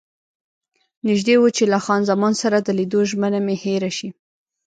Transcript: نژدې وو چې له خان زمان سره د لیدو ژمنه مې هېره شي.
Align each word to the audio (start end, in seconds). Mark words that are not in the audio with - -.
نژدې 1.07 1.35
وو 1.39 1.47
چې 1.57 1.63
له 1.73 1.77
خان 1.85 2.01
زمان 2.11 2.33
سره 2.41 2.57
د 2.61 2.69
لیدو 2.79 2.99
ژمنه 3.09 3.39
مې 3.45 3.55
هېره 3.63 3.91
شي. 3.97 4.09